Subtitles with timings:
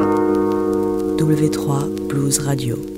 [0.00, 2.97] W3 Blues Radio.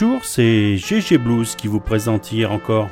[0.00, 2.88] Bonjour, c'est GG Blues qui vous présente hier encore.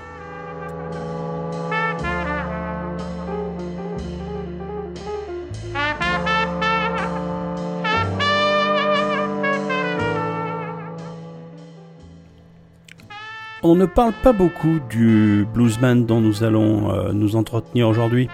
[13.63, 18.29] On ne parle pas beaucoup du bluesman dont nous allons euh, nous entretenir aujourd'hui.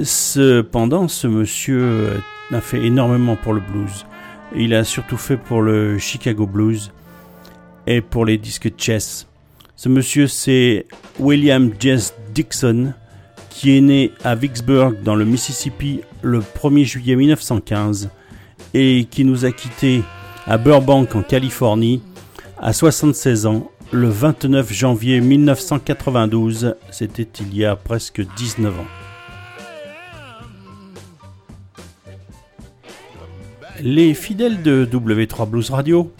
[0.00, 4.06] Cependant, ce monsieur a fait énormément pour le blues.
[4.54, 6.92] Il a surtout fait pour le Chicago Blues
[7.86, 9.26] et pour les disques chess.
[9.76, 10.86] Ce monsieur, c'est
[11.18, 12.94] William Jess Dixon,
[13.50, 18.10] qui est né à Vicksburg dans le Mississippi le 1er juillet 1915
[18.72, 20.02] et qui nous a quittés
[20.46, 22.02] à Burbank en Californie
[22.58, 26.74] à 76 ans le 29 janvier 1992.
[26.90, 28.86] C'était il y a presque 19 ans.
[33.80, 36.12] Les fidèles de W3 Blues Radio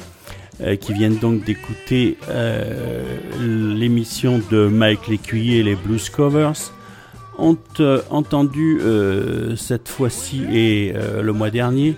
[0.60, 3.02] euh, qui viennent donc d'écouter euh,
[3.40, 6.72] l'émission de Mike Lécuyer, les Blues Covers,
[7.38, 8.78] ont euh, entendu
[9.56, 11.96] cette fois-ci et le mois dernier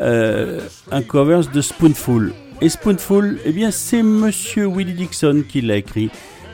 [0.00, 2.32] un covers de Spoonful.
[2.62, 6.10] Et Spoonful, eh bien, c'est Monsieur Willie Dixon qui l'a écrit.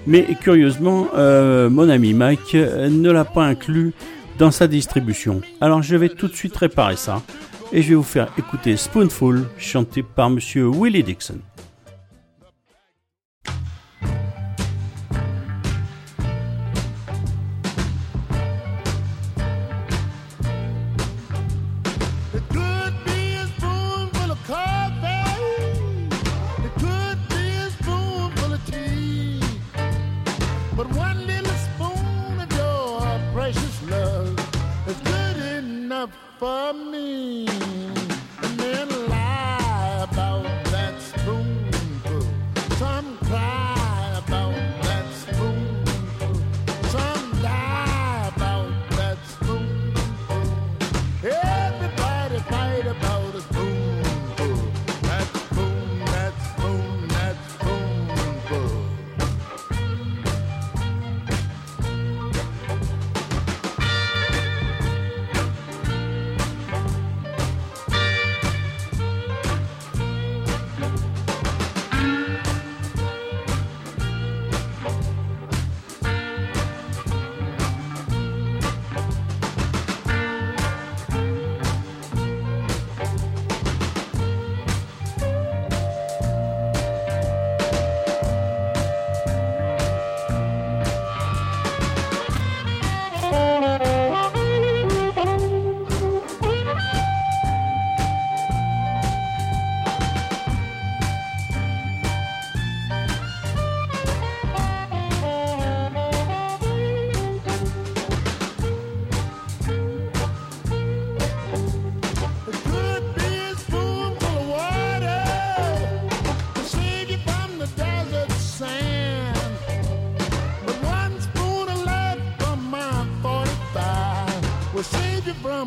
[0.07, 3.93] Mais curieusement, mon ami Mike ne l'a pas inclus
[4.39, 5.41] dans sa distribution.
[5.61, 7.23] Alors je vais tout de suite réparer ça
[7.73, 11.39] et je vais vous faire écouter Spoonful chanté par monsieur Willie Dixon.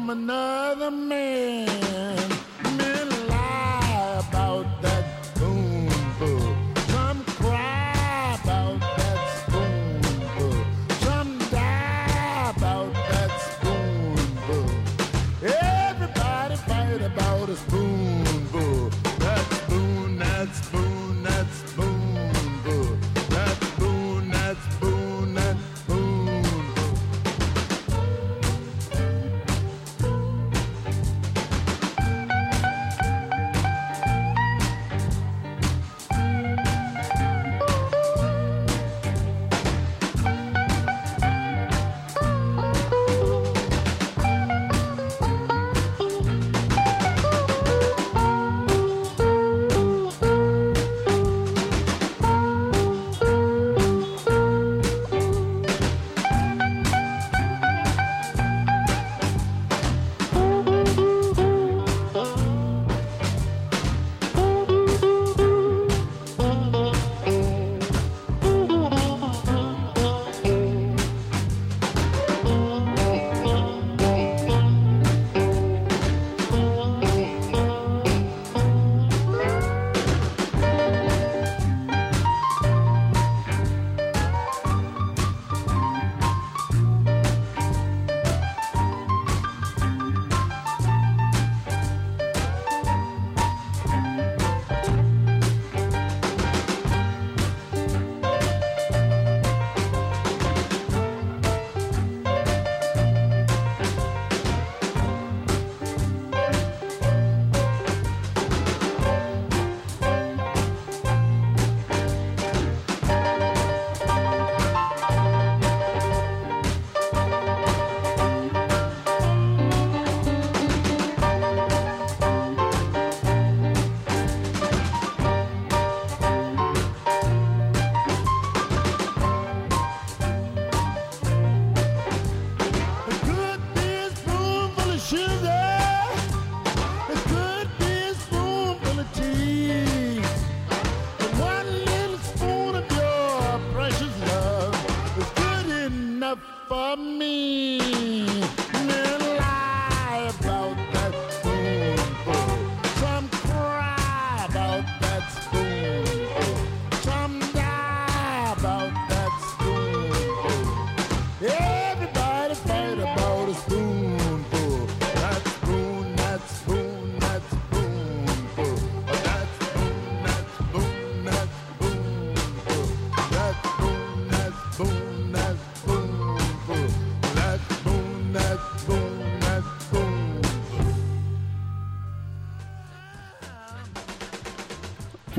[0.01, 0.60] Gemini.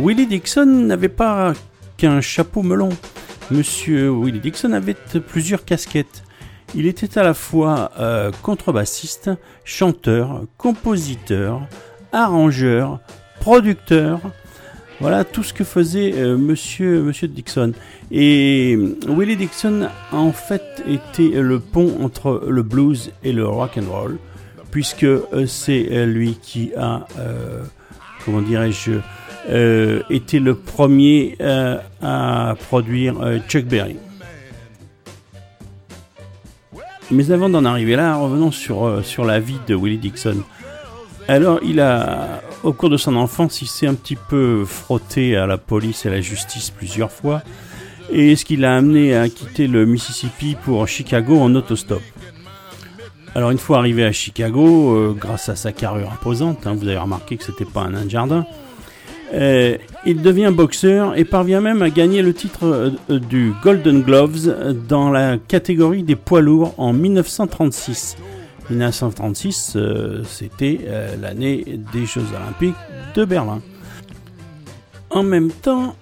[0.03, 1.53] Willie Dixon n'avait pas
[1.97, 2.89] qu'un chapeau melon.
[3.53, 4.97] Monsieur Willie Dixon avait
[5.29, 6.25] plusieurs casquettes.
[6.75, 9.31] Il était à la fois euh, contrebassiste,
[9.65, 11.69] chanteur, compositeur,
[12.11, 12.99] arrangeur,
[13.39, 14.19] producteur.
[14.99, 17.73] Voilà tout ce que faisait euh, monsieur, monsieur Dixon.
[18.11, 23.47] Et euh, Willie Dixon a en fait été le pont entre le blues et le
[23.47, 24.19] rock and roll,
[24.73, 25.07] puisque
[25.47, 27.07] c'est lui qui a,
[28.25, 28.99] comment dirais-je,
[29.49, 33.97] euh, été le premier euh, à produire euh, Chuck Berry.
[37.11, 40.43] Mais avant d'en arriver là, revenons sur, sur la vie de Willie Dixon.
[41.27, 45.47] Alors, il a, au cours de son enfance, il s'est un petit peu frotté à
[45.47, 47.43] la police et à la justice plusieurs fois,
[48.11, 52.03] et ce qui l'a amené à quitter le Mississippi pour Chicago en autostop.
[53.35, 57.37] Alors, une fois arrivé à Chicago, grâce à sa carrure imposante, hein, vous avez remarqué
[57.37, 58.47] que c'était pas un nain de jardin,
[59.33, 64.75] euh, il devient boxeur et parvient même à gagner le titre euh, du Golden Gloves
[64.89, 68.17] dans la catégorie des poids lourds en 1936.
[68.69, 70.81] 1936, euh, c'était
[71.21, 72.77] l'année des Jeux Olympiques
[73.15, 73.61] de Berlin.
[75.11, 75.95] En même temps,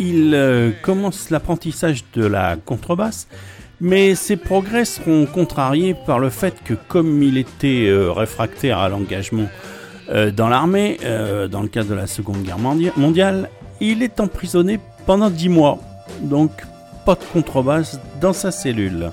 [0.00, 3.28] il commence l'apprentissage de la contrebasse,
[3.80, 9.46] mais ses progrès seront contrariés par le fait que comme il était réfractaire à l'engagement
[10.10, 14.20] euh, dans l'armée, euh, dans le cadre de la Seconde Guerre mondia- mondiale, il est
[14.20, 15.78] emprisonné pendant 10 mois.
[16.20, 16.50] Donc,
[17.04, 19.10] pas de contrebasse dans sa cellule.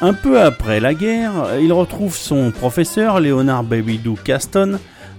[0.00, 4.78] Un peu après la guerre, il retrouve son professeur, Leonard Babydou Caston,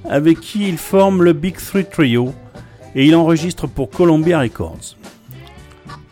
[0.10, 2.34] avec qui il forme le Big Three Trio,
[2.96, 4.96] et il enregistre pour Columbia Records.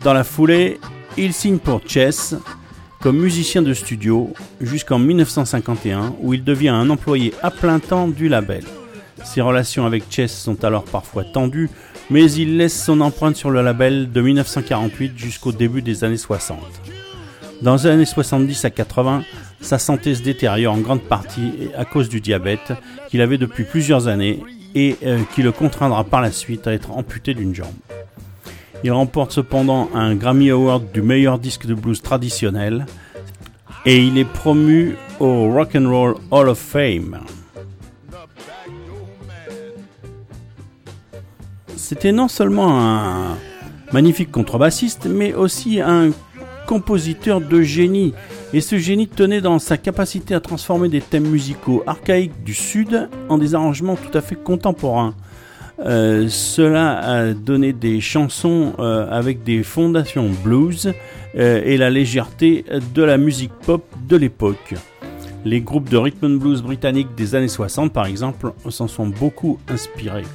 [0.04, 0.78] Dans la foulée,
[1.18, 2.36] il signe pour Chess
[3.00, 8.28] comme musicien de studio jusqu'en 1951 où il devient un employé à plein temps du
[8.28, 8.62] label.
[9.24, 11.70] Ses relations avec Chess sont alors parfois tendues,
[12.10, 16.58] mais il laisse son empreinte sur le label de 1948 jusqu'au début des années 60.
[17.62, 19.22] Dans les années 70 à 80,
[19.60, 22.72] sa santé se détériore en grande partie à cause du diabète
[23.08, 24.40] qu'il avait depuis plusieurs années
[24.74, 27.74] et euh, qui le contraindra par la suite à être amputé d'une jambe.
[28.82, 32.86] Il remporte cependant un Grammy Award du meilleur disque de blues traditionnel
[33.84, 37.20] et il est promu au Rock and Roll Hall of Fame.
[41.76, 43.36] C'était non seulement un
[43.92, 46.10] magnifique contrebassiste, mais aussi un
[46.66, 48.14] compositeur de génie.
[48.52, 53.08] Et ce génie tenait dans sa capacité à transformer des thèmes musicaux archaïques du Sud
[53.28, 55.14] en des arrangements tout à fait contemporains.
[55.86, 60.92] Euh, cela a donné des chansons euh, avec des fondations blues
[61.36, 64.74] euh, et la légèreté de la musique pop de l'époque.
[65.46, 69.58] Les groupes de rhythm and blues britanniques des années 60, par exemple, s'en sont beaucoup
[69.68, 70.26] inspirés.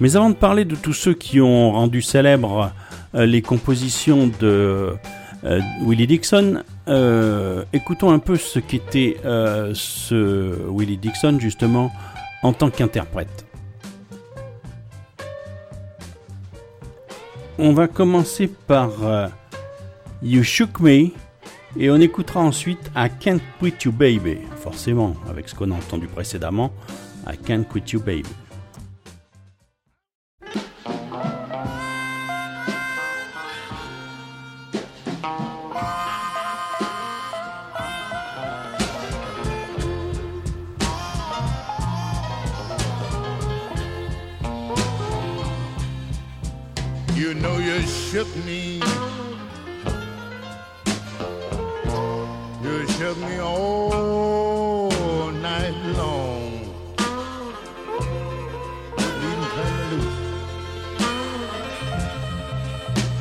[0.00, 2.70] Mais avant de parler de tous ceux qui ont rendu célèbres
[3.14, 4.94] les compositions de
[5.44, 11.92] euh, Willie Dixon, euh, écoutons un peu ce qu'était euh, ce Willie Dixon justement
[12.42, 13.44] en tant qu'interprète.
[17.58, 18.90] On va commencer par
[20.22, 21.10] You Shook Me
[21.76, 26.06] et on écoutera ensuite I Can't Quit You Baby, forcément avec ce qu'on a entendu
[26.06, 26.72] précédemment,
[27.26, 28.28] I Can't Quit You Baby.
[48.10, 48.80] Shook me.
[52.62, 56.64] You shook me all night long.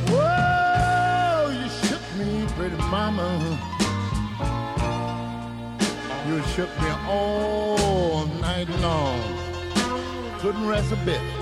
[0.08, 3.28] Whoa, you shook me, pretty mama.
[6.28, 9.20] You shook me all night long.
[10.40, 11.37] Couldn't rest a bit.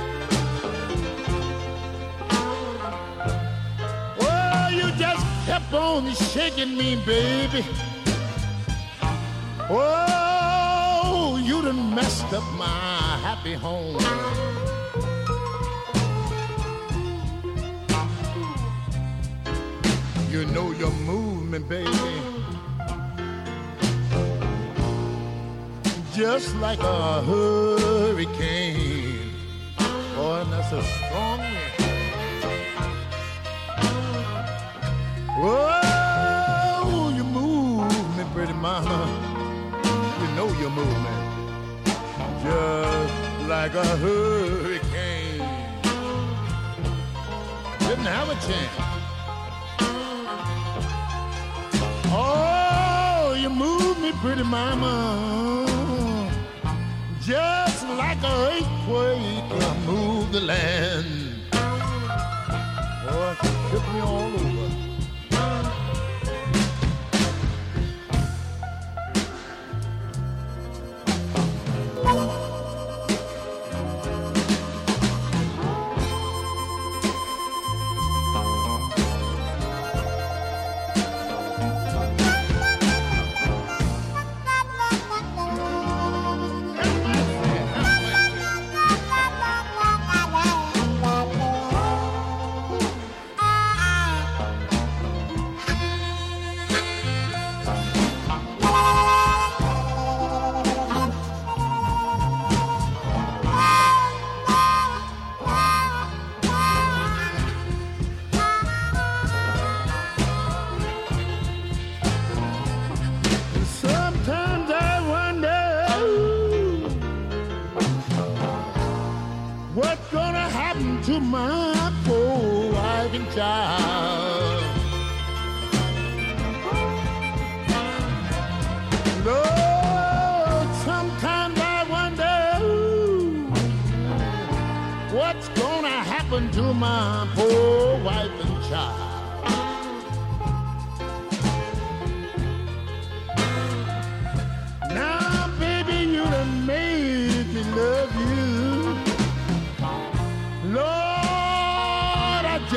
[5.65, 7.65] Kept on shaking me, baby.
[9.69, 13.99] Oh, you done messed up my happy home.
[20.31, 21.89] You know your movement, baby.
[26.13, 29.31] Just like a hurricane.
[30.15, 31.64] Boy, that's a strong wind.
[35.37, 39.05] Oh, you move me, pretty mama.
[40.21, 41.11] You know you move me.
[42.41, 43.13] Just
[43.49, 45.43] like a hurricane.
[47.79, 48.75] Didn't have a chance.
[52.07, 55.65] Oh, you move me, pretty mama.
[57.19, 61.41] Just like a earthquake, you move the land.
[61.51, 64.64] Oh, it shook me all over.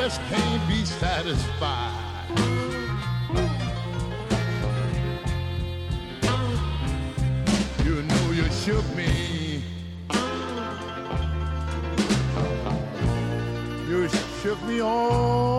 [0.09, 1.93] Just can't be satisfied.
[7.85, 9.63] You know you shook me.
[13.87, 14.09] You
[14.41, 15.58] shook me all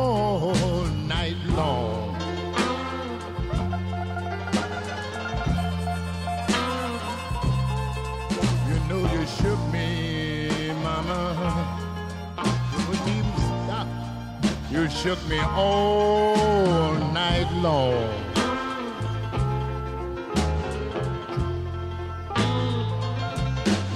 [15.04, 18.10] shook me all night long.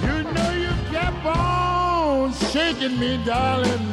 [0.02, 3.86] You know you kept on shaking me, darling.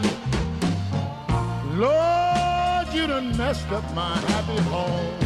[1.76, 5.21] Lord, you done messed up my happy home.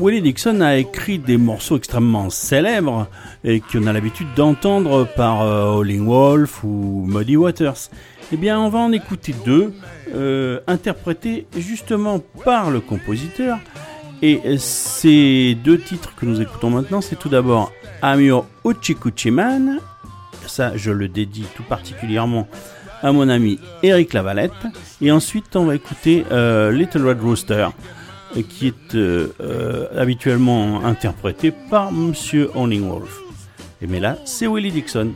[0.00, 3.06] Willie Dixon a écrit des morceaux extrêmement célèbres
[3.44, 7.90] et qu'on a l'habitude d'entendre par euh, Howling Wolf ou Muddy Waters.
[8.32, 9.74] Eh bien, on va en écouter deux,
[10.14, 13.58] euh, interprétés justement par le compositeur.
[14.22, 19.80] Et ces deux titres que nous écoutons maintenant, c'est tout d'abord Amio Uchikuchiman.
[20.46, 22.48] Ça, je le dédie tout particulièrement
[23.02, 24.52] à mon ami Eric Lavalette.
[25.02, 27.68] Et ensuite, on va écouter euh, Little Red Rooster
[28.48, 33.18] qui est euh, euh, habituellement interprété par Monsieur Wolf.
[33.82, 35.12] Et mais là, c'est Willie Dixon.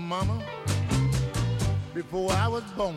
[0.00, 0.38] Mama
[1.92, 2.94] before I was born,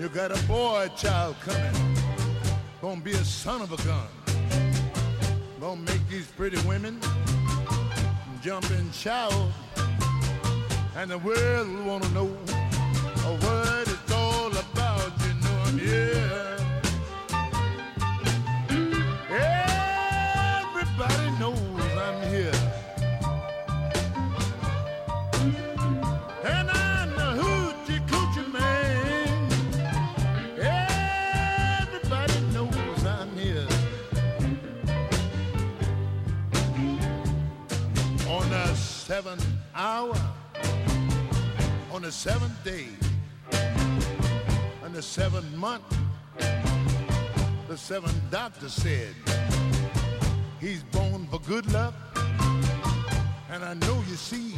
[0.00, 1.97] you got a boy child coming.
[2.80, 4.06] Gonna be a son of a gun.
[5.60, 7.00] Gonna make these pretty women
[8.40, 9.32] jump and shout.
[10.94, 15.10] And the world will wanna know what it's all about.
[15.26, 16.57] You know I'm here.
[39.08, 40.14] Seventh hour,
[41.90, 42.88] on the seventh day,
[44.84, 45.82] on the seventh month,
[47.68, 49.14] the seventh doctor said
[50.60, 51.94] he's born for good luck.
[53.50, 54.52] And I know you see,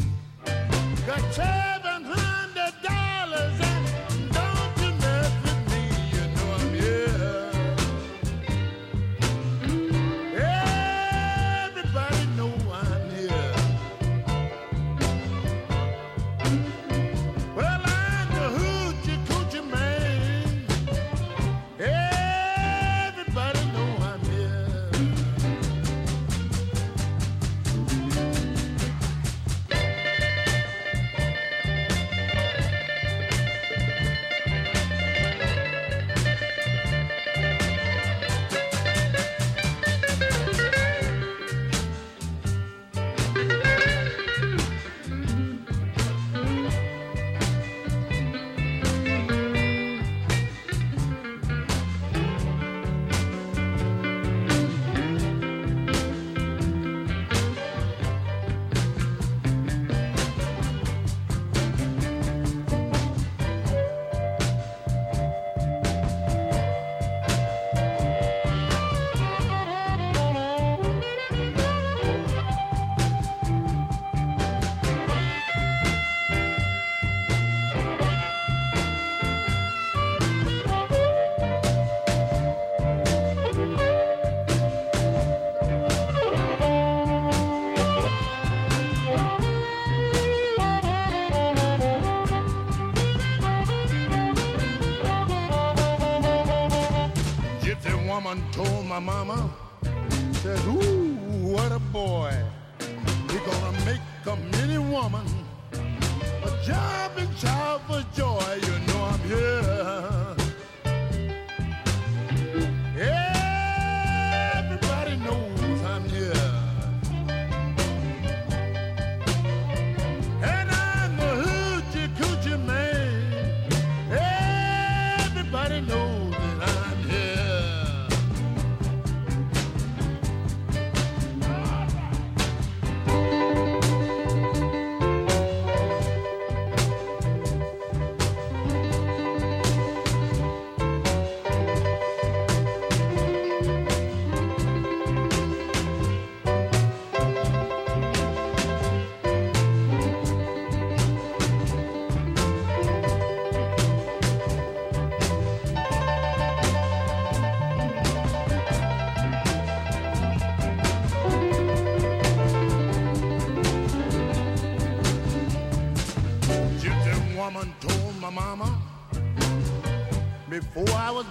[1.06, 3.69] got seven hundred dollars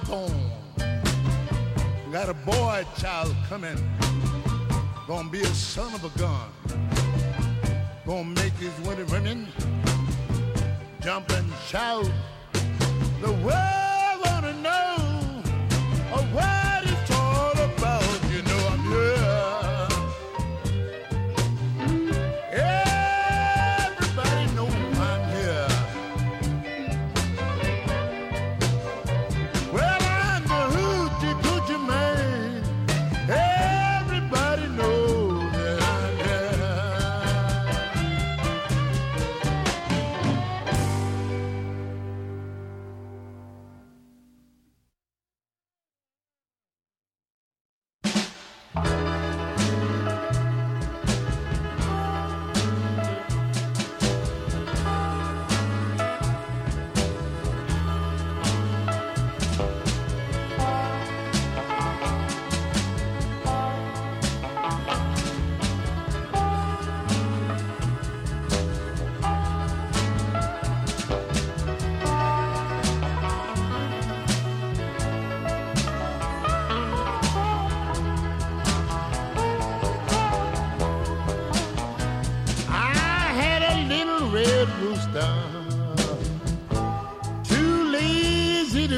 [0.10, 0.52] born,
[2.12, 3.78] got a boy child coming,
[5.08, 6.39] gonna be a son of a gun,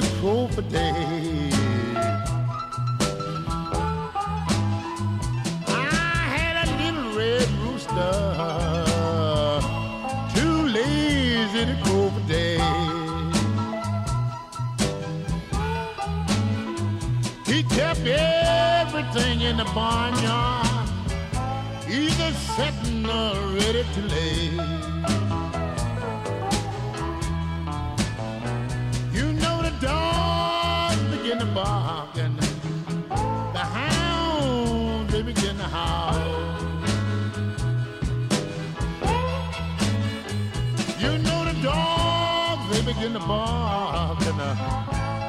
[0.02, 1.54] city crow for days.
[5.68, 8.14] I had a little red rooster,
[10.36, 12.62] too lazy to crow for days.
[17.46, 20.90] He kept everything in the barnyard,
[21.88, 24.81] either setting or ready to lay.
[42.94, 44.52] Begin to bark and the,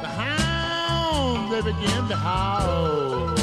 [0.03, 3.37] the hounds they begin to howl.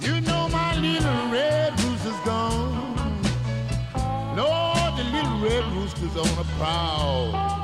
[0.00, 3.22] You know my little red rooster's gone.
[4.36, 7.55] Lord, the little red rooster's on a prowl.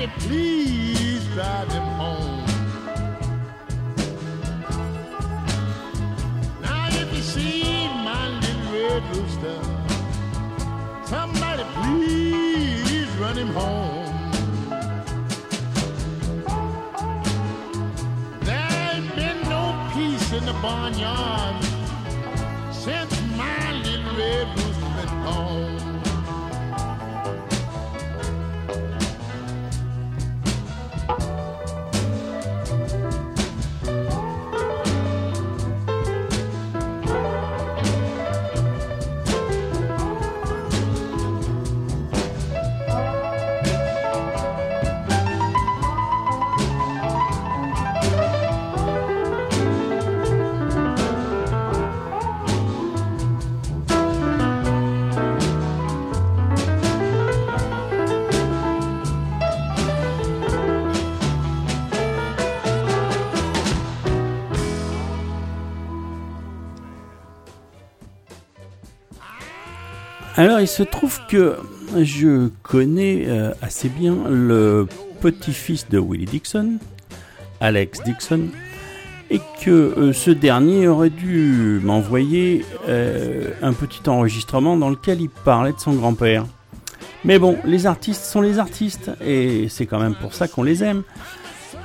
[0.00, 0.67] it, please.
[70.38, 71.56] Alors, il se trouve que
[72.00, 74.86] je connais euh, assez bien le
[75.20, 76.78] petit-fils de Willie Dixon,
[77.60, 78.42] Alex Dixon,
[79.30, 85.28] et que euh, ce dernier aurait dû m'envoyer euh, un petit enregistrement dans lequel il
[85.28, 86.46] parlait de son grand-père.
[87.24, 90.84] Mais bon, les artistes sont les artistes, et c'est quand même pour ça qu'on les
[90.84, 91.02] aime.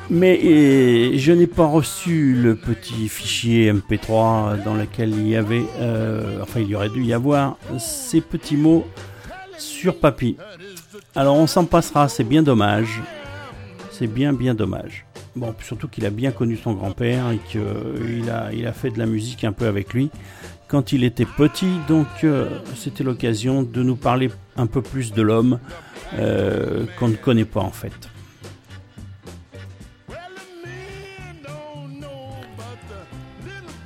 [0.10, 5.64] Mais et, je n'ai pas reçu le petit fichier MP3 dans lequel il y avait,
[5.80, 8.86] euh, enfin il y aurait dû y avoir ces petits mots
[9.58, 10.38] sur papy.
[11.16, 13.02] Alors on s'en passera, c'est bien dommage.
[13.92, 15.06] C'est bien bien dommage.
[15.36, 19.00] Bon, surtout qu'il a bien connu son grand-père et qu'il a, il a fait de
[19.00, 20.12] la musique un peu avec lui
[20.68, 21.74] quand il était petit.
[21.88, 25.60] Donc euh, c'était l'occasion de nous parler un peu plus de l'homme
[26.16, 28.13] euh, qu'on ne connaît pas en fait.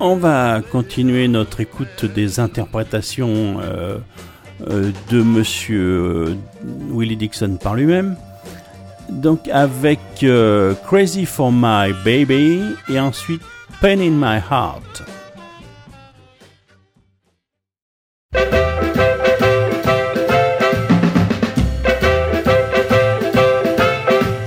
[0.00, 3.98] On va continuer notre écoute des interprétations euh,
[4.68, 6.36] euh, de Monsieur euh,
[6.92, 8.16] Willie Dixon par lui-même.
[9.10, 9.98] Donc avec
[10.86, 13.42] Crazy for My Baby et ensuite
[13.80, 15.02] Pain in My Heart.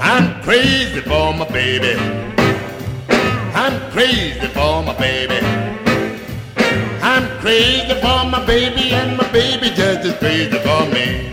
[0.01, 1.97] I'm crazy for my baby.
[3.53, 5.30] I'm crazy for my baby.
[7.51, 11.27] Crazy for my baby, and my baby just as crazy for me.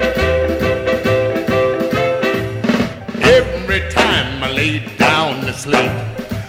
[3.23, 5.93] Every time I lay down to sleep,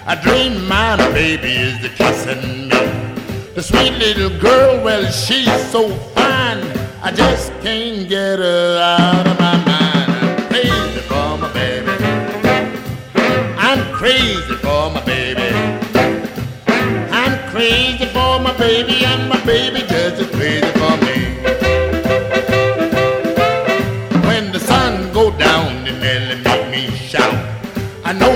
[0.08, 3.54] I dream my baby is the kissing me.
[3.54, 6.64] The sweet little girl, well, she's so fine,
[7.04, 9.79] I just can't get her out of my mind.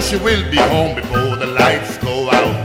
[0.04, 2.56] She will be home before the lights go out.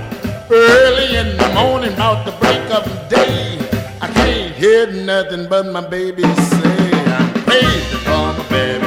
[0.51, 3.59] Early in the morning, about the break of day,
[4.01, 8.87] I can't hear nothing but my baby say, I'm crazy for my baby.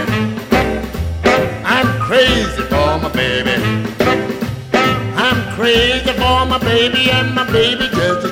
[1.64, 3.56] I'm crazy for my baby.
[5.16, 8.31] I'm crazy for my baby, and my baby just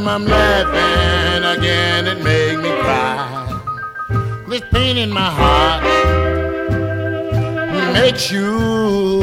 [0.00, 4.44] Sometimes I'm laughing, again it makes me cry.
[4.48, 5.82] This pain in my heart
[7.92, 9.20] makes you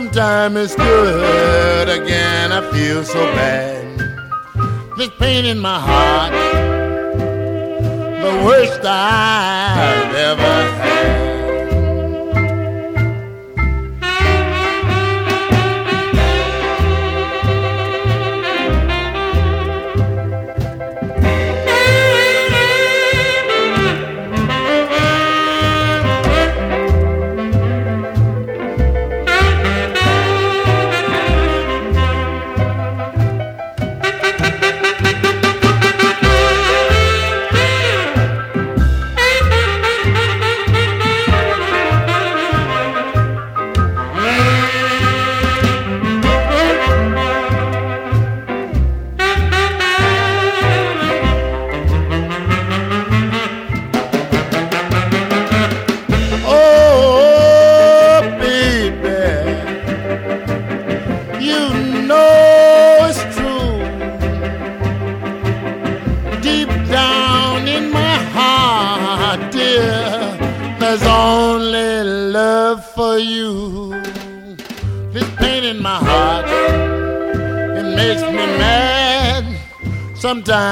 [0.00, 3.98] Sometimes it's good, again I feel so bad.
[4.96, 6.32] This pain in my heart,
[8.22, 11.29] the worst I've ever had.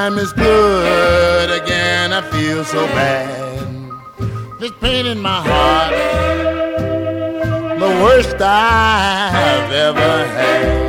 [0.09, 4.59] Sometimes it's good, again I feel so bad.
[4.59, 5.93] This pain in my heart,
[7.79, 10.88] the worst I've ever had.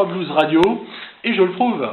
[0.00, 0.62] W3 Blues Radio,
[1.24, 1.86] et je le prouve.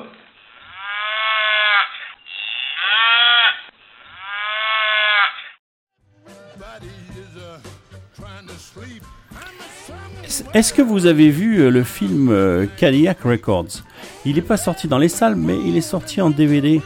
[10.54, 13.84] Est-ce que vous avez vu euh, le film euh, Cadillac Records?
[14.26, 16.82] Il n'est pas sorti dans les salles, mais il est sorti en DVD.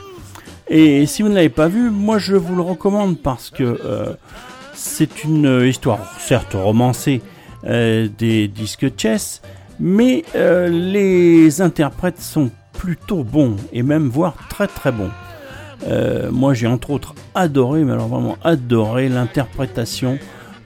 [0.68, 4.14] Et si vous ne l'avez pas vu, moi je vous le recommande parce que euh,
[4.74, 7.22] c'est une histoire, certes romancée,
[7.64, 9.42] des disques chess,
[9.82, 15.12] mais les interprètes sont plutôt bons et même voire très très bons.
[16.32, 20.20] moi j'ai entre autres adoré, mais alors vraiment adoré l'interprétation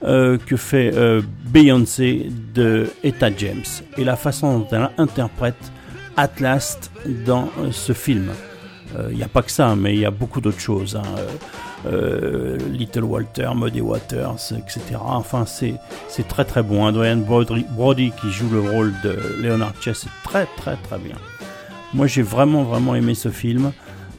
[0.04, 3.64] euh, que fait euh, Beyoncé de Etta James
[3.98, 5.56] et la façon dont elle interprète
[6.16, 6.78] Atlas
[7.26, 8.30] dans euh, ce film.
[9.10, 10.96] Il n'y a pas que ça, mais il y a beaucoup d'autres choses.
[10.96, 11.16] Hein.
[12.72, 14.82] Little Walter, Muddy Waters, etc.
[15.00, 15.78] Enfin, c'est
[16.28, 16.86] très très bon.
[16.86, 21.16] Adrian Brody, qui joue le rôle de Leonard Chess, c'est très très très bien.
[21.94, 23.72] Moi, j'ai vraiment vraiment aimé ce film,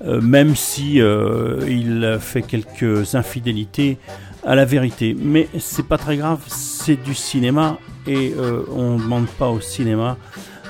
[0.05, 3.99] même si il fait quelques infidélités
[4.47, 5.15] à la vérité.
[5.19, 9.61] Mais c'est pas très grave, c'est du cinéma et euh, on ne demande pas au
[9.61, 10.17] cinéma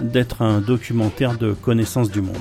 [0.00, 2.36] d'être un documentaire de connaissance du monde.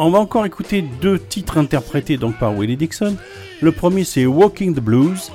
[0.00, 3.16] On va encore écouter deux titres interprétés donc par Willie Dixon.
[3.60, 5.32] Le premier c'est Walking the Blues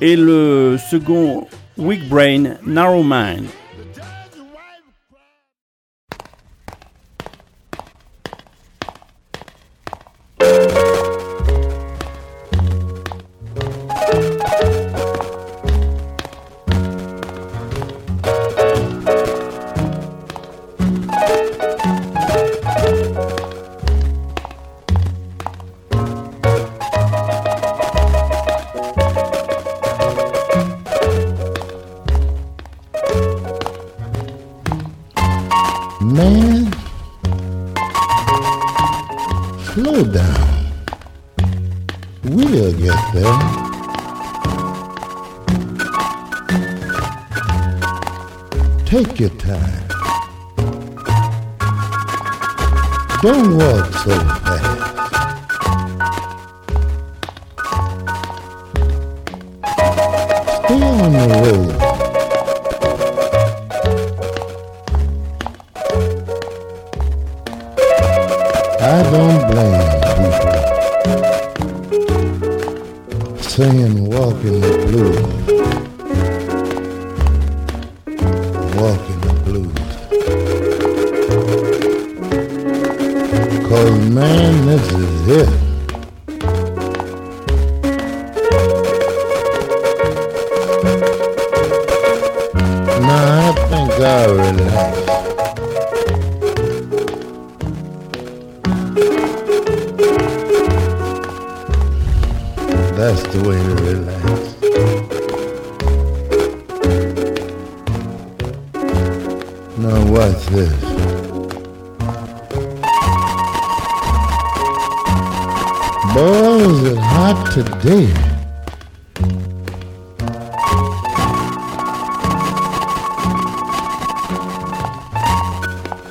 [0.00, 1.46] et le second
[1.78, 3.46] Weak Brain, Narrow Mind.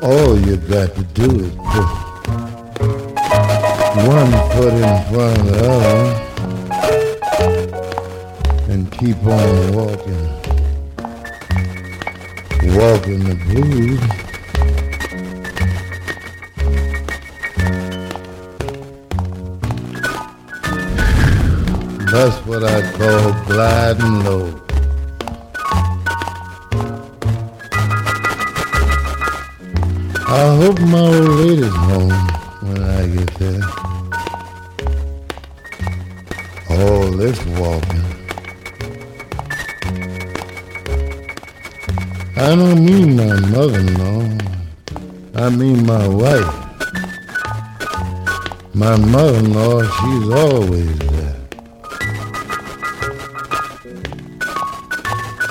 [0.04, 1.86] All you got to do is put
[4.08, 6.06] one foot in front of the other
[8.72, 10.28] and keep on walking,
[12.80, 14.02] walking the blues.
[22.12, 24.61] That's what I call gliding low.
[30.34, 32.10] I hope my old lady's home
[32.62, 33.64] when I get there.
[36.70, 38.06] All this walking.
[42.38, 44.24] I don't mean my mother-in-law.
[45.36, 46.56] I mean my wife.
[48.74, 51.36] My mother-in-law, she's always there.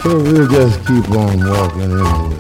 [0.03, 2.40] So we'll just keep on walking anyway.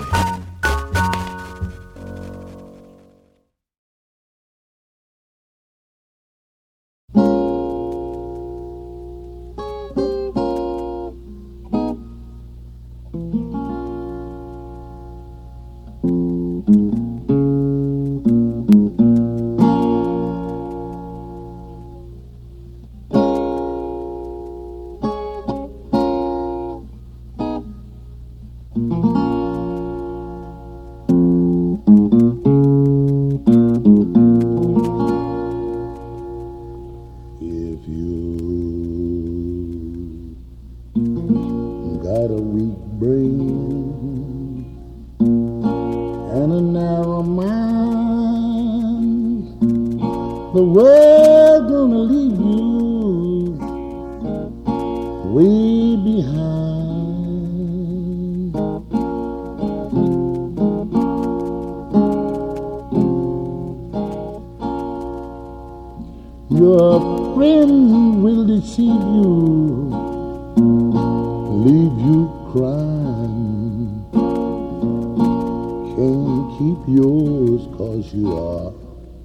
[76.70, 78.70] Keep yours cause you are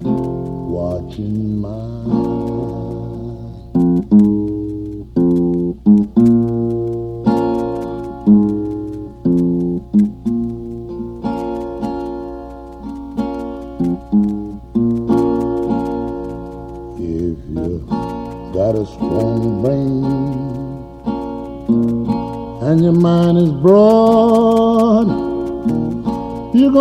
[0.02, 2.85] watching mine.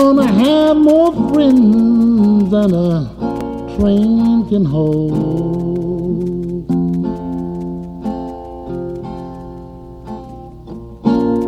[0.06, 3.10] Gonna have more friends than a
[3.76, 5.12] train can hold.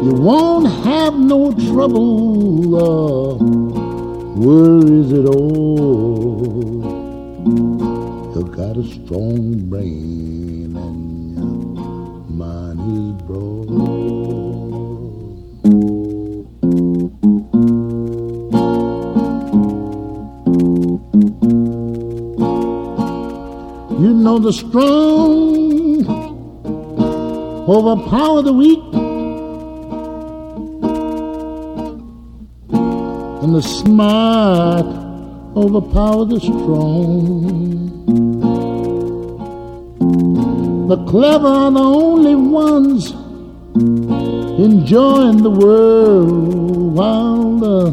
[0.04, 3.36] You won't have no trouble or
[4.44, 6.82] worries at all.
[8.34, 13.57] You got a strong brain and your mind is broad.
[24.48, 26.08] The strong
[27.68, 28.80] overpower the weak,
[33.44, 34.86] and the smart
[35.58, 37.28] overpower the strong.
[40.88, 43.12] The clever are the only ones
[44.62, 47.92] enjoying the world, while the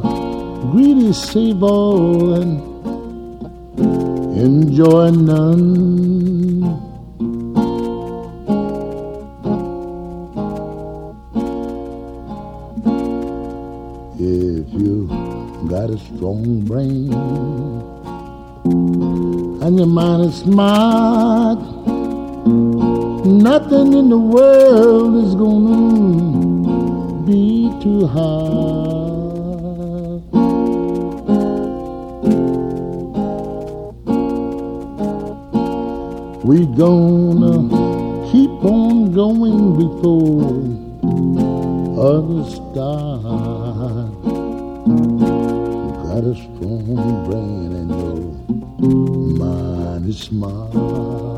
[0.71, 2.74] greedy save all and
[4.37, 6.65] enjoy none.
[14.19, 15.07] If you
[15.69, 17.13] got a strong brain
[19.63, 21.61] and your mind is smart,
[23.25, 29.14] nothing in the world is gonna be too hard.
[36.45, 40.45] We gonna keep on going before
[41.99, 44.11] others die.
[45.17, 47.91] You got a strong brain and
[48.79, 51.34] your mind is smart.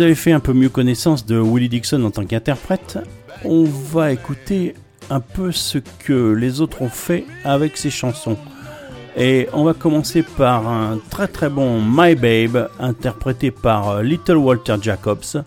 [0.00, 2.98] Vous avez fait un peu mieux connaissance de Willie Dixon en tant qu'interprète,
[3.44, 4.72] on va écouter
[5.10, 8.38] un peu ce que les autres ont fait avec ces chansons.
[9.14, 14.38] Et on va commencer par un très très bon My Babe, interprété par euh, Little
[14.38, 15.44] Walter Jacobs.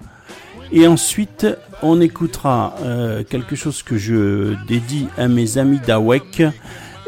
[0.71, 1.47] Et ensuite,
[1.81, 6.43] on écoutera euh, quelque chose que je dédie à mes amis d'Awek,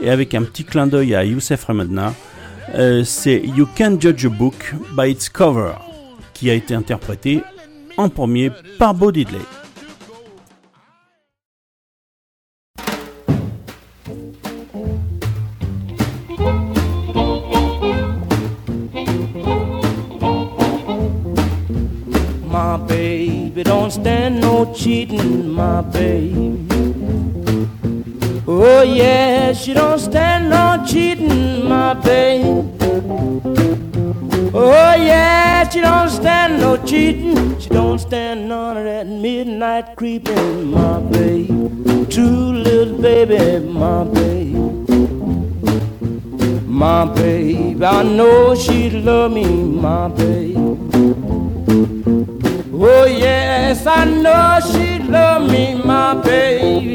[0.01, 2.11] et avec un petit clin d'œil à Youssef Ramadna.
[2.73, 5.73] Euh, C'est You Can Judge a Book by its Cover,
[6.35, 7.41] qui a été interprété
[7.97, 9.39] en premier par Bo Diddley.
[22.51, 26.67] My don't stand no cheating, my baby.
[28.47, 32.67] Oh yeah, she don't stand no cheating, my baby.
[34.53, 37.59] Oh yeah, she don't stand no cheating.
[37.59, 41.47] She don't stand none of that midnight creeping, my baby.
[42.09, 44.53] True little baby, my baby.
[46.65, 50.55] My baby, I know she'd love me, my baby.
[52.71, 56.94] Oh yes, I know she'd love me, my baby.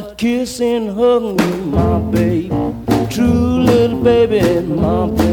[0.00, 2.48] But kiss and hug me, my baby.
[3.10, 5.29] True little baby, my baby.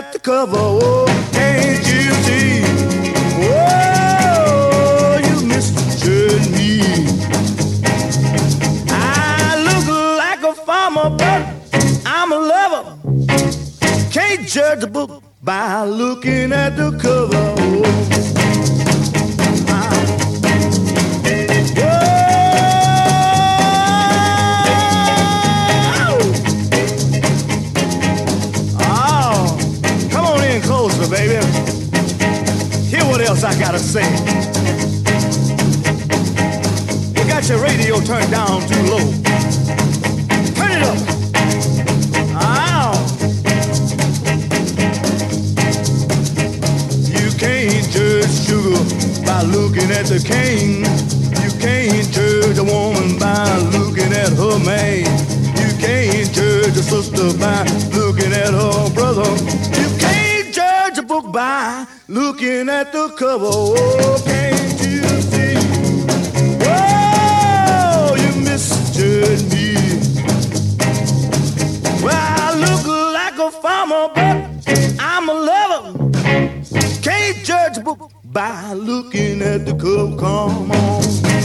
[0.00, 0.56] At the cover.
[0.56, 2.62] Oh, can't you see?
[3.52, 4.00] Oh,
[5.28, 5.36] you
[6.56, 6.72] me.
[8.88, 9.86] I look
[10.22, 11.42] like a farmer, but
[12.06, 12.84] I'm a lover.
[14.10, 17.59] Can't judge a book by looking at the cover.
[33.72, 34.10] Gotta say.
[37.14, 39.06] You got your radio turned down too low.
[40.58, 40.98] Turn it up.
[42.34, 42.90] Ow.
[47.06, 48.82] You can't judge sugar
[49.24, 50.82] by looking at the cane.
[51.40, 55.06] You can't judge a woman by looking at her man.
[55.54, 57.62] You can't judge a sister by
[57.94, 59.59] looking at her brother.
[62.40, 63.44] Looking at the cover.
[63.50, 65.56] Oh, can't you see?
[66.62, 69.74] Oh, you misjudge me.
[72.02, 75.98] Well, I look like a farmer, but I'm a lover.
[77.02, 80.16] Can't judge a book by looking at the cover.
[80.16, 81.39] Come on.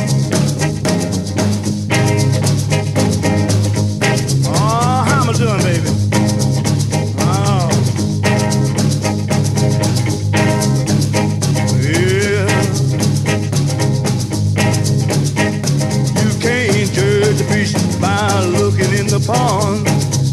[19.25, 19.87] Pond.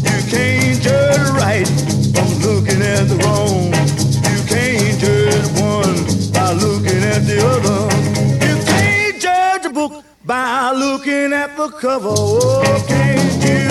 [0.05, 1.67] You can't judge right
[2.13, 3.73] from looking at the wrong.
[4.29, 5.97] You can't judge one
[6.31, 7.81] by looking at the other.
[8.45, 12.13] You can't judge a book by looking at the cover.
[12.15, 13.62] Oh, can't you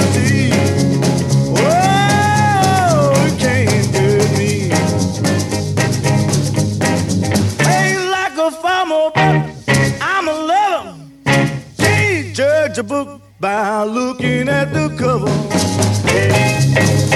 [13.42, 17.11] by looking at the cover.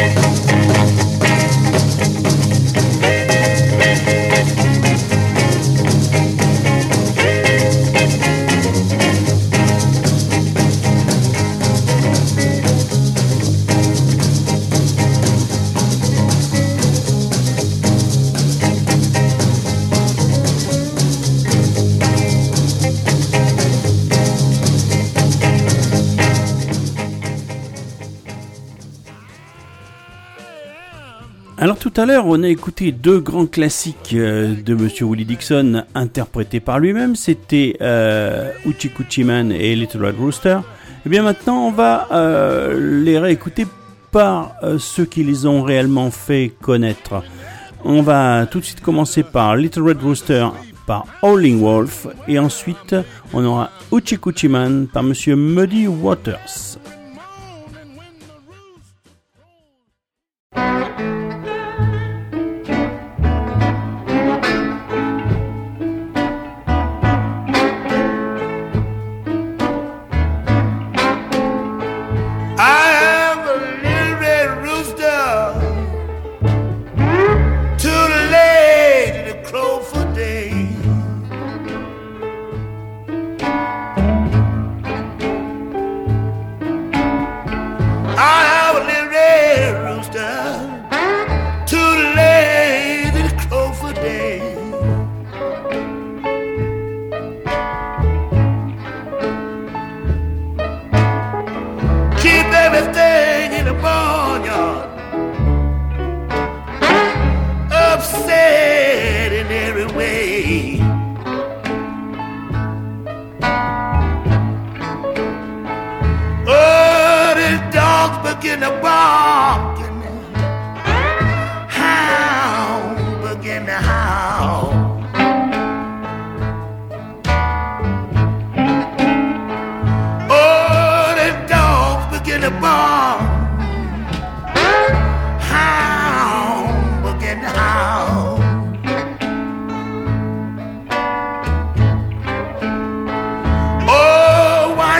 [31.96, 36.78] À l'heure, on a écouté deux grands classiques euh, de Monsieur Willie Dixon interprétés par
[36.78, 37.16] lui-même.
[37.16, 38.52] C'était euh,
[39.18, 40.58] Man et Little Red Rooster.
[40.58, 43.66] Et eh bien maintenant, on va euh, les réécouter
[44.12, 47.22] par euh, ceux qui les ont réellement fait connaître.
[47.84, 50.48] On va tout de suite commencer par Little Red Rooster
[50.86, 52.94] par Howling Wolf et ensuite
[53.32, 54.18] on aura Uchi
[54.92, 56.78] par Monsieur Muddy Waters.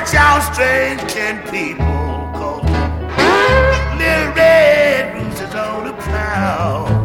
[0.07, 2.31] Watch out, strange kin people.
[2.35, 2.63] 'cause
[3.99, 6.96] Little red roosters on the prowl.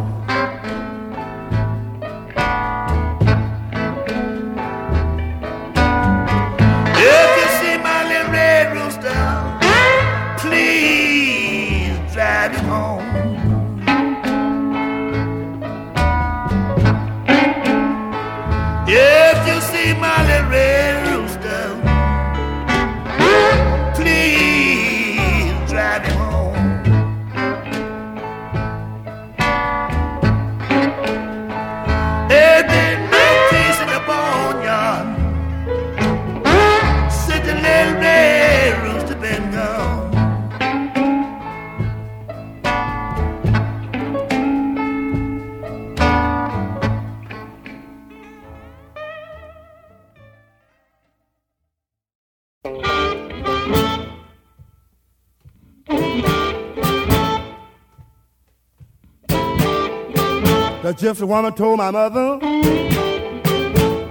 [61.02, 62.38] Gypsy woman told my mother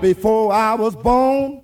[0.01, 1.62] before I was born,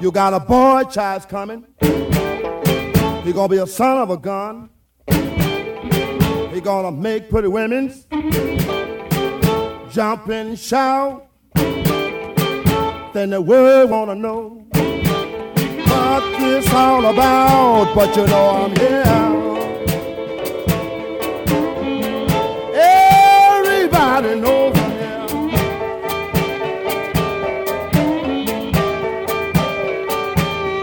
[0.00, 1.66] you got a boy child's coming.
[1.80, 4.70] He gonna be a son of a gun.
[6.52, 7.92] He gonna make pretty women
[9.90, 11.26] jump and shout.
[13.12, 14.64] Then the world wanna know
[15.88, 17.92] what this all about.
[17.92, 19.47] But you know I'm here.
[24.18, 24.98] Everybody knows I'm.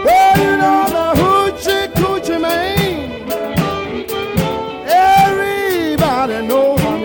[0.04, 3.28] Well, you know the hoochie coochie man.
[4.88, 6.96] Everybody knows I'm.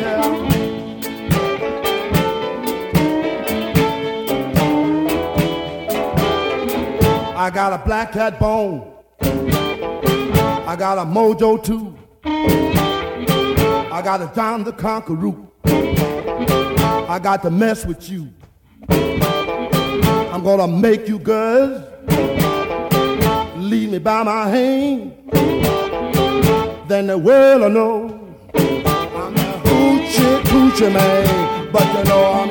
[7.36, 8.94] I got a black cat bone.
[9.22, 11.94] I got a mojo too.
[12.24, 15.51] I got a John the Conqueror.
[17.12, 18.30] I got to mess with you.
[18.88, 21.84] I'm gonna make you girls
[23.57, 25.12] lead me by my hand.
[26.88, 32.51] Then the world will know I'm a hoochie coochie man, but you know I'm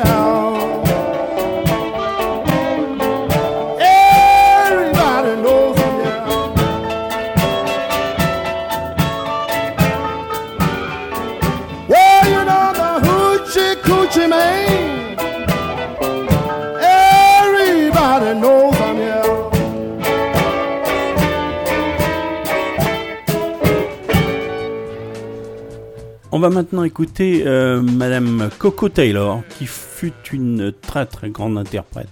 [26.41, 32.09] va maintenant écouter euh, Madame Coco Taylor, qui fut une très très grande interprète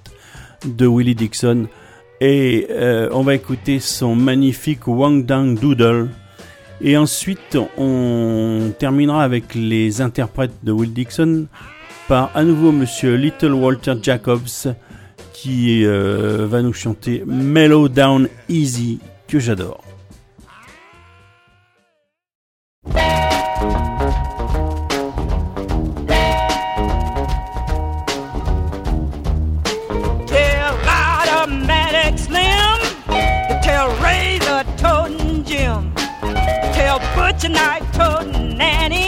[0.65, 1.65] de Willie Dixon.
[2.21, 6.09] Et euh, on va écouter son magnifique Wang Dang Doodle.
[6.79, 11.47] Et ensuite, on terminera avec les interprètes de Will Dixon
[12.07, 14.75] par à nouveau Monsieur Little Walter Jacobs
[15.33, 19.83] qui euh, va nous chanter Mellow Down Easy que j'adore.
[37.49, 38.98] tonight, toting and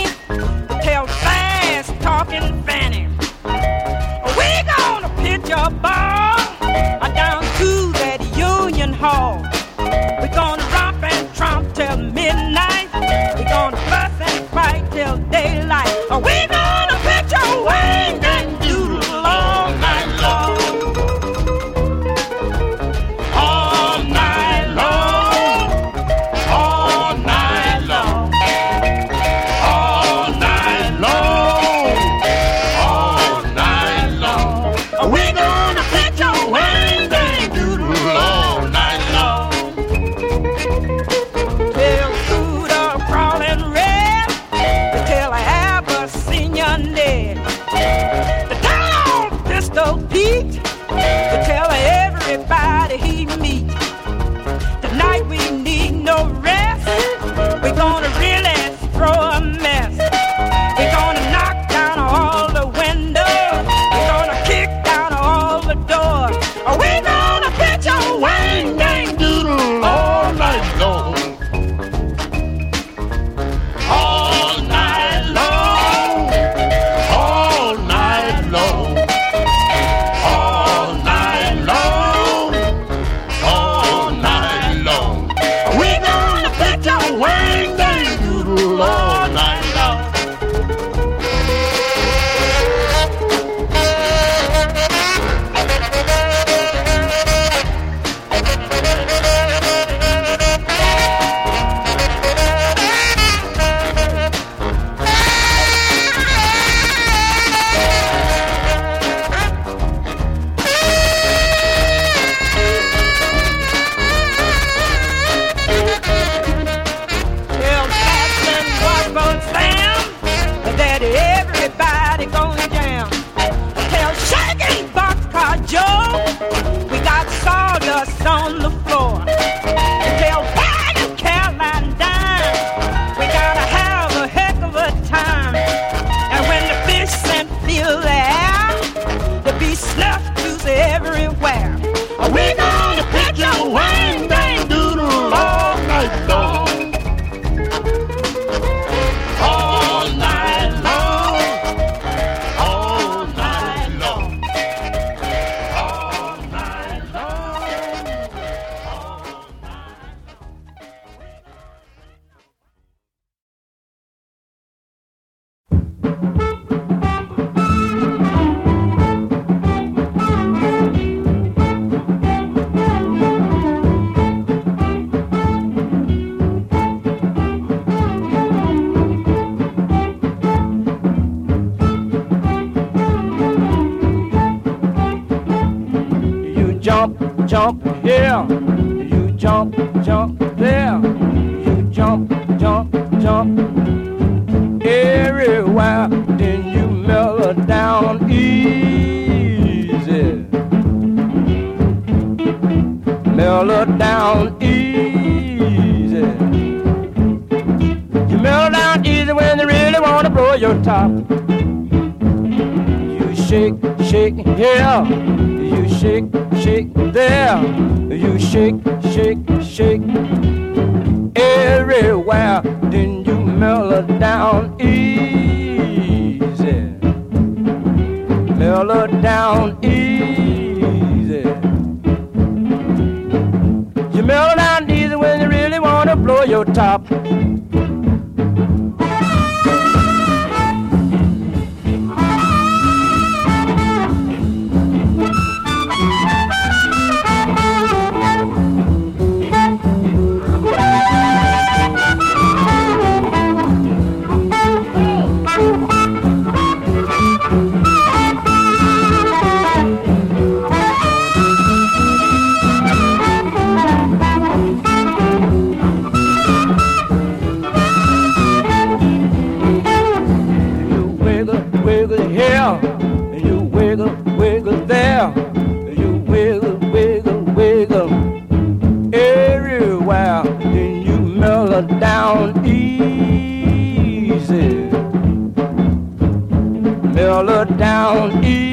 [287.41, 288.70] holler down east.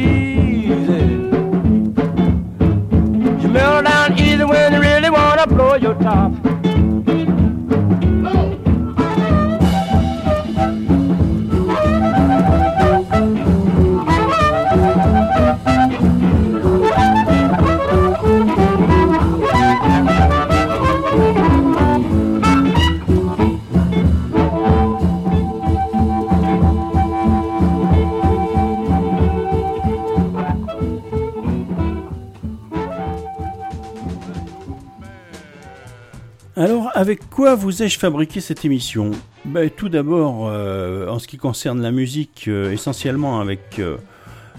[37.38, 39.12] Alors, avec quoi vous ai-je fabriqué cette émission?
[39.44, 43.96] Ben, Tout d'abord, euh, en ce qui concerne la musique, euh, essentiellement avec euh,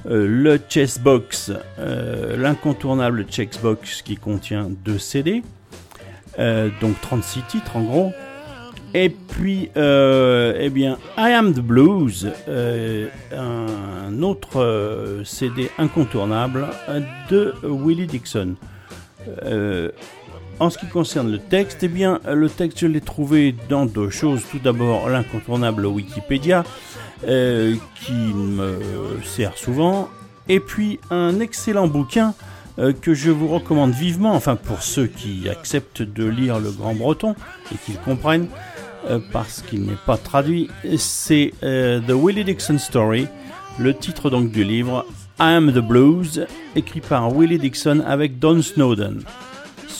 [0.05, 5.43] le Chessbox, l'incontournable Chessbox qui contient deux CD,
[6.37, 8.13] donc 36 titres en gros.
[8.93, 12.31] Et puis, eh bien, I Am the Blues,
[13.33, 16.67] un autre CD incontournable
[17.29, 18.55] de Willie Dixon.
[20.59, 24.09] En ce qui concerne le texte, eh bien, le texte, je l'ai trouvé dans deux
[24.09, 24.41] choses.
[24.51, 26.65] Tout d'abord, l'incontournable Wikipédia,
[27.27, 28.77] euh, qui me
[29.23, 30.09] sert souvent.
[30.49, 32.33] Et puis, un excellent bouquin
[32.77, 36.93] euh, que je vous recommande vivement, enfin pour ceux qui acceptent de lire le grand
[36.93, 37.35] breton
[37.71, 38.49] et qui le comprennent,
[39.09, 40.69] euh, parce qu'il n'est pas traduit.
[40.97, 43.27] C'est The Willie Dixon Story,
[43.79, 45.05] le titre donc du livre
[45.39, 46.45] I Am the Blues,
[46.75, 49.23] écrit par Willie Dixon avec Don Snowden.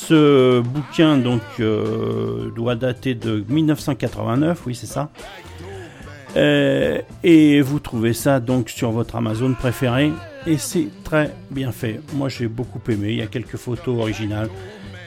[0.07, 5.09] Ce bouquin donc euh, doit dater de 1989, oui c'est ça.
[6.35, 10.11] Euh, et vous trouvez ça donc sur votre Amazon préféré
[10.47, 11.99] et c'est très bien fait.
[12.13, 14.49] Moi j'ai beaucoup aimé, il y a quelques photos originales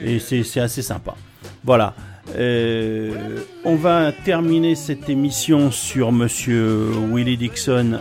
[0.01, 1.15] et c'est assez sympa.
[1.63, 1.95] Voilà.
[2.35, 7.99] Euh, on va terminer cette émission sur Monsieur Willie Dixon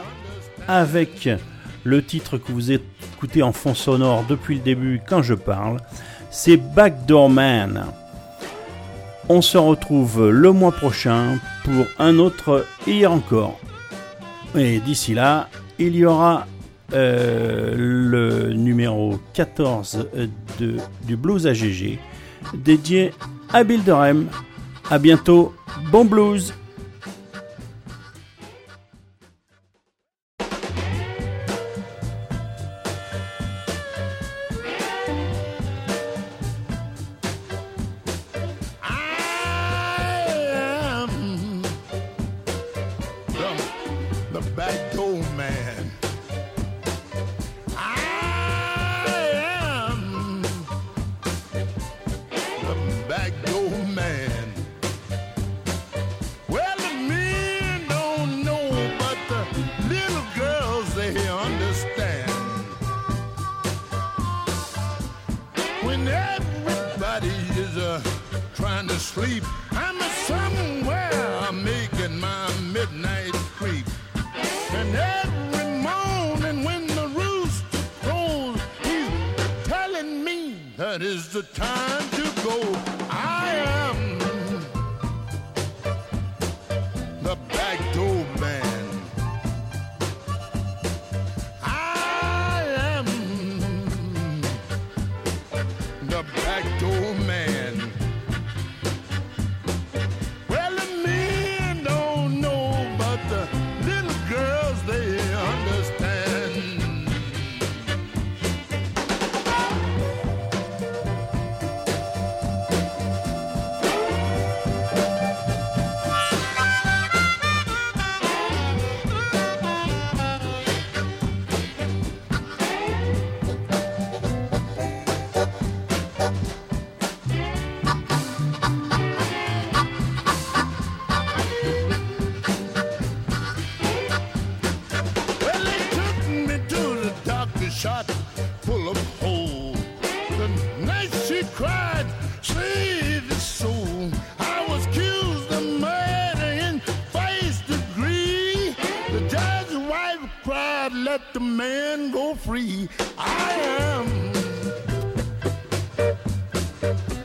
[0.68, 1.28] avec
[1.84, 5.78] le titre que vous écoutez en fond sonore depuis le début quand je parle.
[6.34, 7.84] C'est Backdoor Man.
[9.28, 13.60] On se retrouve le mois prochain pour un autre Hier encore.
[14.56, 16.46] Et d'ici là, il y aura
[16.94, 20.08] euh, le numéro 14
[20.58, 20.76] de,
[21.06, 21.98] du Blues AGG
[22.54, 23.12] dédié
[23.52, 24.26] à Bill Durham.
[24.90, 25.54] À bientôt,
[25.90, 26.54] bon blues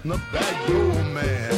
[0.07, 1.56] the back door man.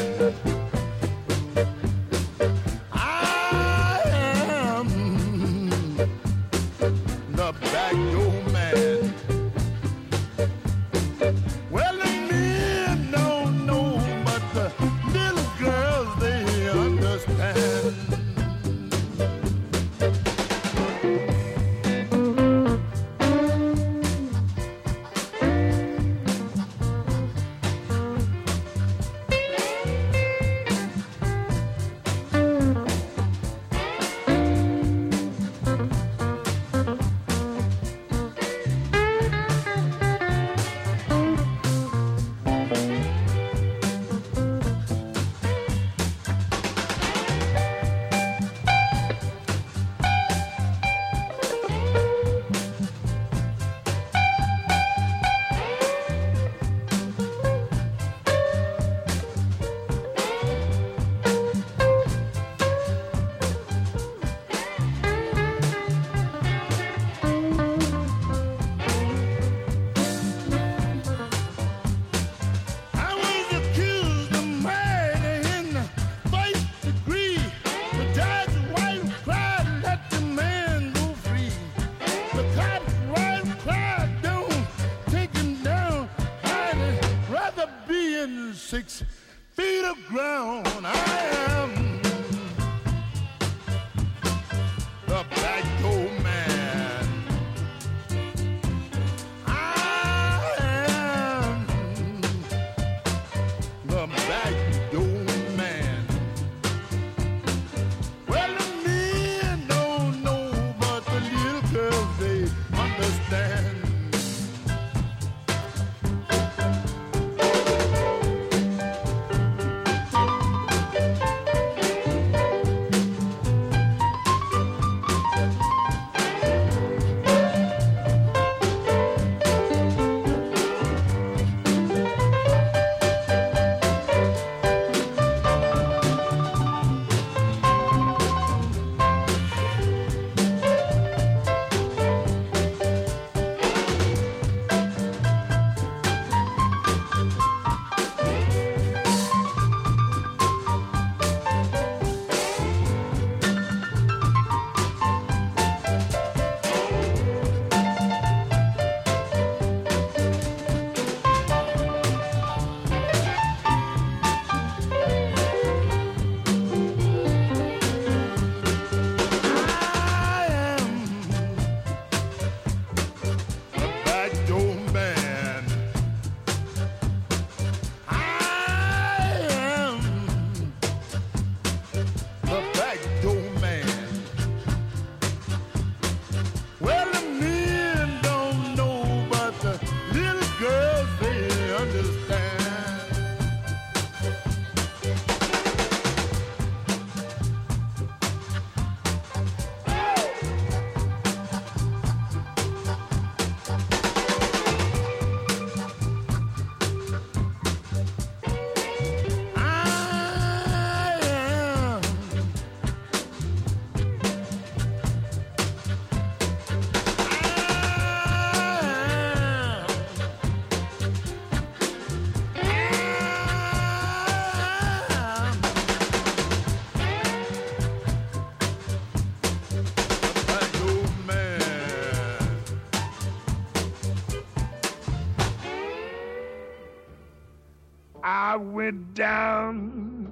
[239.20, 240.32] down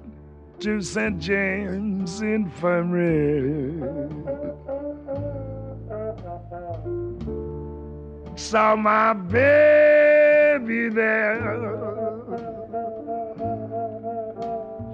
[0.58, 1.20] to St.
[1.20, 3.82] James Infirmary.
[8.34, 11.68] Saw my baby there.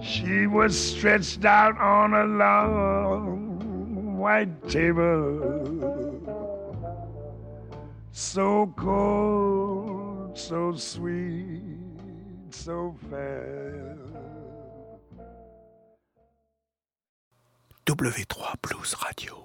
[0.03, 5.71] She was stretched out on a long white table.
[8.11, 11.74] So cold, so sweet
[12.55, 13.97] Sauveur.
[17.85, 19.44] W3 Blues Radio.